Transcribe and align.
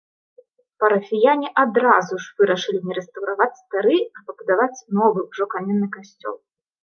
Парафіяне 0.83 1.47
адразу 1.63 2.13
ж 2.23 2.31
вырашалі 2.41 2.79
не 2.87 2.93
рэстаўраваць 2.99 3.49
стары, 3.61 3.97
а 4.19 4.25
пабудаваць 4.29 4.79
новы, 5.01 5.19
ужо 5.35 5.45
каменны 5.55 5.87
касцёл. 5.97 6.35